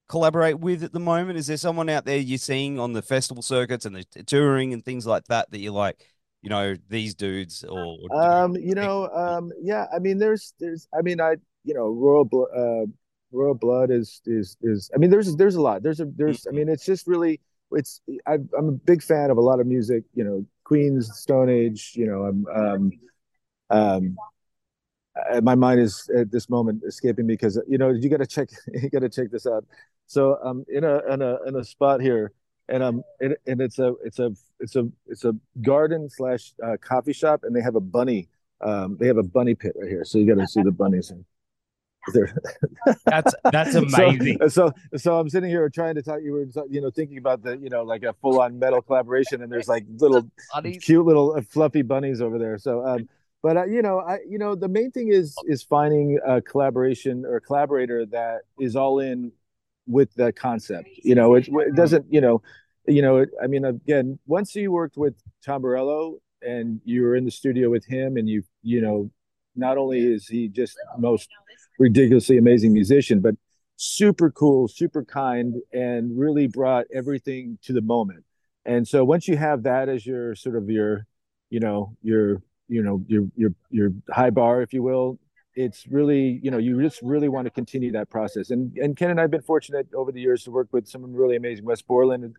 collaborate 0.09 0.59
with 0.59 0.83
at 0.83 0.93
the 0.93 0.99
moment? 0.99 1.37
Is 1.37 1.47
there 1.47 1.57
someone 1.57 1.89
out 1.89 2.05
there 2.05 2.17
you're 2.17 2.37
seeing 2.37 2.79
on 2.79 2.93
the 2.93 3.01
festival 3.01 3.43
circuits 3.43 3.85
and 3.85 3.95
the 3.95 4.23
touring 4.23 4.73
and 4.73 4.83
things 4.83 5.05
like 5.05 5.25
that 5.25 5.51
that 5.51 5.59
you're 5.59 5.73
like, 5.73 6.03
you 6.41 6.49
know, 6.49 6.75
these 6.89 7.15
dudes 7.15 7.63
or, 7.63 7.97
or 8.09 8.23
um, 8.23 8.55
you 8.55 8.73
know, 8.75 9.07
um, 9.09 9.51
yeah, 9.61 9.85
I 9.93 9.99
mean, 9.99 10.17
there's, 10.17 10.53
there's, 10.59 10.87
I 10.97 11.01
mean, 11.01 11.21
I, 11.21 11.35
you 11.63 11.73
know, 11.73 11.87
Royal, 11.89 12.27
uh, 12.55 12.89
royal 13.31 13.53
blood 13.53 13.91
is 13.91 14.21
is 14.25 14.57
is 14.61 14.91
i 14.93 14.97
mean 14.97 15.09
there's 15.09 15.33
there's 15.37 15.55
a 15.55 15.61
lot 15.61 15.81
there's 15.81 16.01
a 16.01 16.05
there's 16.17 16.45
i 16.47 16.51
mean 16.51 16.67
it's 16.67 16.85
just 16.85 17.07
really 17.07 17.39
it's 17.73 18.01
I, 18.27 18.33
i'm 18.57 18.69
a 18.69 18.71
big 18.71 19.01
fan 19.01 19.29
of 19.29 19.37
a 19.37 19.41
lot 19.41 19.59
of 19.59 19.67
music 19.67 20.03
you 20.13 20.23
know 20.23 20.45
queens 20.63 21.09
stone 21.13 21.49
age 21.49 21.93
you 21.95 22.05
know 22.05 22.23
i'm 22.23 22.45
um 22.47 22.91
um 23.69 24.17
uh, 25.29 25.41
my 25.41 25.55
mind 25.55 25.79
is 25.79 26.09
at 26.15 26.31
this 26.31 26.49
moment 26.49 26.83
escaping 26.87 27.25
me 27.27 27.33
because 27.33 27.59
you 27.67 27.77
know 27.77 27.89
you 27.89 28.09
got 28.09 28.17
to 28.17 28.27
check 28.27 28.49
you 28.73 28.89
got 28.89 28.99
to 28.99 29.09
check 29.09 29.29
this 29.31 29.45
out. 29.45 29.65
So 30.07 30.37
i'm 30.43 30.65
in 30.67 30.83
a 30.83 30.99
in 31.13 31.21
a 31.21 31.37
in 31.47 31.55
a 31.55 31.63
spot 31.63 32.01
here 32.01 32.31
and 32.69 32.83
um 32.83 33.03
and, 33.19 33.35
and 33.47 33.61
it's 33.61 33.79
a 33.79 33.93
it's 34.03 34.19
a 34.19 34.31
it's 34.59 34.75
a 34.75 34.87
it's 35.07 35.25
a 35.25 35.33
garden 35.61 36.09
slash 36.09 36.53
uh, 36.63 36.77
coffee 36.81 37.13
shop 37.13 37.41
and 37.43 37.55
they 37.55 37.61
have 37.61 37.75
a 37.75 37.81
bunny 37.81 38.29
um 38.61 38.97
they 38.99 39.07
have 39.07 39.17
a 39.17 39.23
bunny 39.23 39.55
pit 39.55 39.73
right 39.79 39.89
here. 39.89 40.05
So 40.05 40.17
you 40.17 40.33
got 40.33 40.41
to 40.41 40.47
see 40.47 40.61
the 40.61 40.71
bunnies 40.71 41.11
that's 43.05 43.33
that's 43.51 43.75
amazing. 43.75 44.37
So, 44.41 44.47
so, 44.49 44.97
so 44.97 45.19
I'm 45.19 45.29
sitting 45.29 45.49
here 45.49 45.69
trying 45.69 45.95
to 45.95 46.01
talk. 46.01 46.19
You 46.23 46.33
were 46.33 46.65
you 46.69 46.81
know 46.81 46.89
thinking 46.89 47.17
about 47.17 47.43
the 47.43 47.57
you 47.57 47.69
know 47.69 47.83
like 47.83 48.03
a 48.03 48.13
full 48.13 48.41
on 48.41 48.57
metal 48.57 48.81
collaboration, 48.81 49.41
and 49.41 49.51
there's 49.51 49.67
like 49.67 49.85
little 49.97 50.29
cute 50.81 51.05
little 51.05 51.35
uh, 51.35 51.41
fluffy 51.41 51.81
bunnies 51.81 52.21
over 52.21 52.37
there. 52.39 52.57
So 52.57 52.85
um, 52.85 53.07
but 53.43 53.57
uh, 53.57 53.65
you 53.65 53.81
know 53.81 53.99
I 53.99 54.19
you 54.27 54.39
know 54.39 54.55
the 54.55 54.67
main 54.67 54.91
thing 54.91 55.09
is 55.09 55.35
is 55.45 55.63
finding 55.63 56.19
a 56.25 56.41
collaboration 56.41 57.25
or 57.25 57.37
a 57.37 57.41
collaborator 57.41 58.05
that 58.07 58.41
is 58.59 58.75
all 58.75 58.99
in 58.99 59.31
with 59.87 60.13
the 60.15 60.31
concept. 60.31 60.89
You 61.03 61.15
know 61.15 61.35
it, 61.35 61.47
it 61.47 61.75
doesn't 61.75 62.11
you 62.11 62.21
know 62.21 62.41
you 62.87 63.01
know 63.01 63.25
I 63.41 63.47
mean 63.47 63.65
again 63.65 64.17
once 64.25 64.55
you 64.55 64.71
worked 64.71 64.97
with 64.97 65.15
Tom 65.45 65.61
Morello 65.61 66.17
and 66.41 66.81
you 66.83 67.03
were 67.03 67.15
in 67.15 67.25
the 67.25 67.31
studio 67.31 67.69
with 67.69 67.85
him 67.85 68.17
and 68.17 68.27
you 68.27 68.43
you 68.63 68.81
know 68.81 69.11
not 69.55 69.77
only 69.77 69.99
is 69.99 70.27
he 70.27 70.47
just 70.47 70.77
most 70.97 71.29
ridiculously 71.81 72.37
amazing 72.37 72.71
musician, 72.73 73.19
but 73.19 73.35
super 73.75 74.29
cool, 74.29 74.67
super 74.67 75.03
kind, 75.03 75.55
and 75.73 76.17
really 76.17 76.47
brought 76.47 76.85
everything 76.93 77.57
to 77.63 77.73
the 77.73 77.81
moment. 77.81 78.23
And 78.65 78.87
so 78.87 79.03
once 79.03 79.27
you 79.27 79.37
have 79.37 79.63
that 79.63 79.89
as 79.89 80.05
your 80.05 80.35
sort 80.35 80.55
of 80.55 80.69
your, 80.69 81.07
you 81.49 81.59
know, 81.59 81.97
your, 82.03 82.43
you 82.67 82.83
know, 82.83 83.03
your 83.07 83.23
your 83.35 83.51
your 83.71 83.89
high 84.09 84.29
bar, 84.29 84.61
if 84.61 84.71
you 84.71 84.83
will, 84.83 85.17
it's 85.55 85.87
really, 85.87 86.39
you 86.43 86.51
know, 86.51 86.59
you 86.59 86.79
just 86.81 87.01
really 87.01 87.27
want 87.27 87.45
to 87.45 87.51
continue 87.51 87.91
that 87.93 88.09
process. 88.09 88.51
And 88.51 88.77
and 88.77 88.95
Ken 88.95 89.09
and 89.09 89.19
I've 89.19 89.31
been 89.31 89.41
fortunate 89.41 89.87
over 89.93 90.11
the 90.11 90.21
years 90.21 90.43
to 90.43 90.51
work 90.51 90.69
with 90.71 90.87
some 90.87 91.13
really 91.13 91.35
amazing, 91.35 91.65
Wes 91.65 91.81
Borland. 91.81 92.35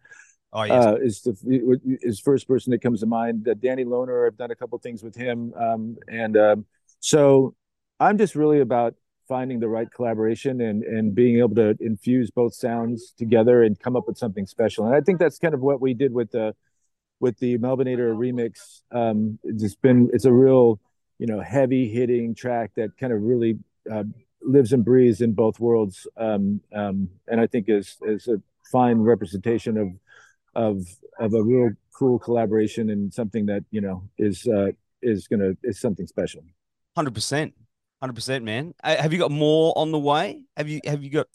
Oh, 0.54 0.62
yes. 0.62 0.84
Uh, 0.84 0.96
is 1.02 1.22
the 1.22 1.80
is 2.02 2.20
first 2.20 2.46
person 2.46 2.70
that 2.70 2.82
comes 2.82 3.00
to 3.00 3.06
mind. 3.06 3.48
Uh, 3.48 3.54
Danny 3.54 3.84
Lohner, 3.84 4.26
I've 4.26 4.36
done 4.36 4.50
a 4.50 4.54
couple 4.54 4.78
things 4.78 5.02
with 5.02 5.16
him, 5.16 5.52
um, 5.54 5.96
and 6.08 6.36
um, 6.36 6.66
so 7.00 7.54
I'm 7.98 8.18
just 8.18 8.36
really 8.36 8.60
about 8.60 8.94
finding 9.28 9.60
the 9.60 9.68
right 9.68 9.90
collaboration 9.90 10.60
and 10.60 10.82
and 10.82 11.14
being 11.14 11.38
able 11.38 11.54
to 11.54 11.76
infuse 11.80 12.30
both 12.30 12.54
sounds 12.54 13.12
together 13.16 13.62
and 13.62 13.78
come 13.78 13.96
up 13.96 14.06
with 14.06 14.18
something 14.18 14.46
special. 14.46 14.86
And 14.86 14.94
I 14.94 15.00
think 15.00 15.18
that's 15.18 15.38
kind 15.38 15.54
of 15.54 15.60
what 15.60 15.80
we 15.80 15.94
did 15.94 16.12
with 16.12 16.30
the 16.32 16.54
with 17.20 17.38
the 17.38 17.56
Melvinator 17.58 18.14
remix. 18.14 18.82
Um, 18.90 19.38
it's 19.44 19.76
been 19.76 20.10
it's 20.12 20.24
a 20.24 20.32
real 20.32 20.80
you 21.18 21.26
know 21.26 21.40
heavy 21.40 21.88
hitting 21.88 22.34
track 22.34 22.72
that 22.76 22.96
kind 22.98 23.12
of 23.12 23.22
really 23.22 23.58
uh, 23.90 24.04
lives 24.42 24.72
and 24.72 24.84
breathes 24.84 25.20
in 25.20 25.32
both 25.32 25.60
worlds, 25.60 26.06
um, 26.16 26.60
um, 26.74 27.08
and 27.28 27.40
I 27.40 27.46
think 27.46 27.68
is 27.68 27.96
is 28.02 28.28
a 28.28 28.42
fine 28.70 28.98
representation 28.98 29.76
of 29.76 29.88
of 30.54 30.86
of 31.18 31.34
a 31.34 31.42
real 31.42 31.70
cool 31.94 32.18
collaboration 32.18 32.90
and 32.90 33.12
something 33.12 33.46
that 33.46 33.64
you 33.70 33.80
know 33.80 34.02
is 34.18 34.46
uh, 34.46 34.72
is 35.00 35.28
gonna 35.28 35.52
is 35.62 35.80
something 35.80 36.06
special. 36.06 36.42
Hundred 36.96 37.14
percent, 37.14 37.54
hundred 38.02 38.14
percent, 38.14 38.44
man. 38.44 38.74
Uh, 38.82 38.96
have 38.96 39.12
you 39.12 39.18
got 39.18 39.30
more 39.30 39.72
on 39.76 39.92
the 39.92 39.98
way? 39.98 40.42
Have 40.56 40.68
you 40.68 40.80
have 40.84 41.04
you 41.04 41.10
got 41.10 41.28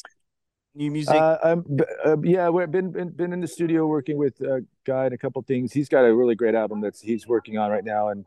new 0.75 0.91
music? 0.91 1.15
Uh, 1.15 1.37
um, 1.41 1.65
uh, 2.05 2.17
yeah, 2.21 2.49
we've 2.49 2.69
been, 2.69 2.91
been 2.91 3.09
been 3.09 3.31
in 3.31 3.39
the 3.39 3.47
studio 3.47 3.87
working 3.87 4.17
with 4.17 4.41
a 4.41 4.65
guy 4.85 5.05
and 5.05 5.13
a 5.13 5.17
couple 5.17 5.41
things. 5.43 5.71
He's 5.71 5.87
got 5.87 6.01
a 6.01 6.13
really 6.13 6.35
great 6.35 6.55
album 6.55 6.81
that's 6.81 6.99
he's 6.99 7.25
working 7.25 7.57
on 7.57 7.71
right 7.71 7.85
now, 7.85 8.09
and 8.09 8.25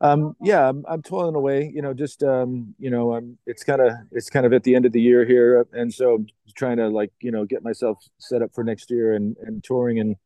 um, 0.00 0.34
yeah, 0.42 0.68
I'm, 0.68 0.84
I'm 0.88 1.00
toiling 1.00 1.36
away. 1.36 1.70
You 1.72 1.80
know, 1.80 1.94
just 1.94 2.24
um, 2.24 2.74
you 2.80 2.90
know, 2.90 3.14
I'm, 3.14 3.38
it's 3.46 3.62
kind 3.62 3.80
of 3.80 3.92
it's 4.10 4.30
kind 4.30 4.44
of 4.44 4.52
at 4.52 4.64
the 4.64 4.74
end 4.74 4.84
of 4.84 4.90
the 4.90 5.00
year 5.00 5.24
here, 5.24 5.64
and 5.72 5.94
so 5.94 6.16
I'm 6.16 6.26
trying 6.56 6.78
to 6.78 6.88
like 6.88 7.12
you 7.20 7.30
know 7.30 7.44
get 7.44 7.62
myself 7.62 7.98
set 8.18 8.42
up 8.42 8.50
for 8.52 8.64
next 8.64 8.90
year 8.90 9.14
and 9.14 9.36
and 9.42 9.62
touring 9.62 10.00
and 10.00 10.16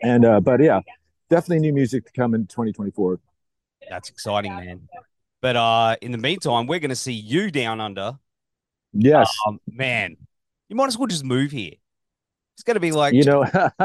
and 0.00 0.24
uh, 0.24 0.40
but 0.40 0.62
yeah, 0.62 0.80
definitely 1.28 1.60
new 1.60 1.74
music 1.74 2.06
to 2.06 2.12
come 2.12 2.34
in 2.34 2.46
2024. 2.46 3.20
That's 3.90 4.08
exciting, 4.08 4.56
man. 4.56 4.88
But 5.40 5.56
uh, 5.56 5.96
in 6.02 6.12
the 6.12 6.18
meantime, 6.18 6.66
we're 6.66 6.80
going 6.80 6.90
to 6.90 6.96
see 6.96 7.12
you 7.12 7.50
down 7.50 7.80
under. 7.80 8.18
Yes, 8.92 9.30
um, 9.46 9.60
man. 9.66 10.16
You 10.68 10.76
might 10.76 10.86
as 10.86 10.98
well 10.98 11.06
just 11.06 11.24
move 11.24 11.50
here. 11.50 11.74
It's 12.54 12.64
going 12.64 12.74
to 12.74 12.80
be 12.80 12.92
like 12.92 13.14
you 13.14 13.24
know. 13.24 13.44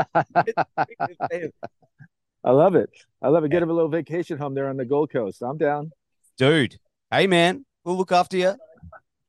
I 2.45 2.51
love 2.51 2.75
it. 2.75 2.89
I 3.21 3.29
love 3.29 3.43
it. 3.43 3.51
Get 3.51 3.61
him 3.63 3.69
a 3.69 3.73
little 3.73 3.89
vacation 3.89 4.37
home 4.37 4.53
there 4.53 4.67
on 4.67 4.77
the 4.77 4.85
Gold 4.85 5.11
Coast. 5.11 5.41
I'm 5.41 5.57
down, 5.57 5.91
dude. 6.37 6.77
Hey, 7.11 7.27
man, 7.27 7.65
we'll 7.85 7.95
look 7.97 8.11
after 8.11 8.37
you. 8.37 8.55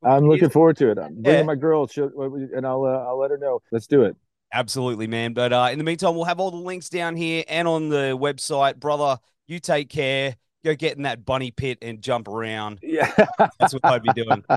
I'm 0.03 0.27
looking 0.27 0.49
forward 0.49 0.77
to 0.77 0.91
it. 0.91 0.97
I'm 0.97 1.21
bringing 1.21 1.41
yeah. 1.41 1.43
my 1.43 1.55
girl, 1.55 1.89
and 1.95 2.65
I'll 2.65 2.85
uh, 2.85 3.05
I'll 3.07 3.19
let 3.19 3.31
her 3.31 3.37
know. 3.37 3.61
Let's 3.71 3.87
do 3.87 4.03
it. 4.03 4.15
Absolutely, 4.53 5.07
man. 5.07 5.33
But 5.33 5.51
uh, 5.53 5.69
in 5.71 5.77
the 5.77 5.83
meantime, 5.83 6.15
we'll 6.15 6.25
have 6.25 6.39
all 6.39 6.51
the 6.51 6.57
links 6.57 6.89
down 6.89 7.15
here 7.15 7.43
and 7.47 7.67
on 7.67 7.89
the 7.89 8.17
website, 8.17 8.77
brother. 8.77 9.19
You 9.47 9.59
take 9.59 9.89
care. 9.89 10.35
Go 10.65 10.73
get 10.73 10.97
in 10.97 11.03
that 11.03 11.27
bunny 11.27 11.51
pit 11.51 11.77
and 11.83 12.01
jump 12.01 12.27
around. 12.27 12.79
Yeah, 12.81 13.11
that's 13.59 13.71
what 13.71 13.85
I'd 13.85 14.01
be 14.01 14.13
doing. 14.13 14.43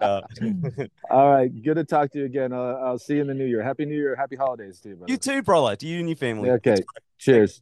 Uh... 0.00 0.22
all 1.10 1.30
right, 1.30 1.62
good 1.62 1.74
to 1.74 1.84
talk 1.84 2.10
to 2.12 2.18
you 2.18 2.24
again. 2.24 2.52
Uh, 2.52 2.78
I'll 2.82 2.98
see 2.98 3.14
you 3.14 3.20
in 3.20 3.26
the 3.26 3.34
new 3.34 3.44
year. 3.44 3.62
Happy 3.62 3.84
New 3.84 3.94
Year. 3.94 4.16
Happy 4.16 4.34
holidays 4.34 4.80
to 4.80 4.90
you. 4.90 4.96
Brother. 4.96 5.12
You 5.12 5.18
too, 5.18 5.42
brother. 5.42 5.76
To 5.76 5.86
you 5.86 6.00
and 6.00 6.08
your 6.08 6.16
family. 6.16 6.50
Okay. 6.50 6.78
Cheers. 7.18 7.60